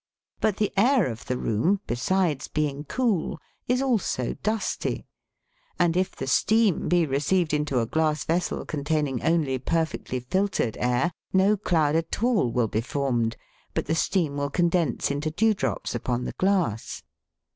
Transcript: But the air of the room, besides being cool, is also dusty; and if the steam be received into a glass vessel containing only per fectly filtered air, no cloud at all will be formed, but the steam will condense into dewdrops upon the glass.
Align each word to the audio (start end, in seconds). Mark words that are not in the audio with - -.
But 0.39 0.57
the 0.57 0.73
air 0.75 1.05
of 1.05 1.25
the 1.25 1.37
room, 1.37 1.79
besides 1.85 2.47
being 2.47 2.85
cool, 2.85 3.39
is 3.67 3.83
also 3.83 4.33
dusty; 4.41 5.05
and 5.77 5.95
if 5.95 6.15
the 6.15 6.25
steam 6.25 6.89
be 6.89 7.05
received 7.05 7.53
into 7.53 7.79
a 7.79 7.85
glass 7.85 8.23
vessel 8.23 8.65
containing 8.65 9.21
only 9.21 9.59
per 9.59 9.85
fectly 9.85 10.25
filtered 10.25 10.75
air, 10.79 11.11
no 11.33 11.55
cloud 11.55 11.95
at 11.95 12.23
all 12.23 12.51
will 12.51 12.67
be 12.67 12.81
formed, 12.81 13.37
but 13.75 13.85
the 13.85 13.93
steam 13.93 14.37
will 14.37 14.49
condense 14.49 15.11
into 15.11 15.29
dewdrops 15.29 15.93
upon 15.93 16.23
the 16.23 16.31
glass. 16.33 17.03